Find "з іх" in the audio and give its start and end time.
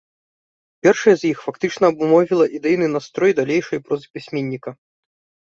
1.23-1.37